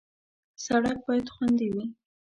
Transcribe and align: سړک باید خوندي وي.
سړک 0.63 0.97
باید 1.07 1.27
خوندي 1.33 1.67
وي. 1.73 1.85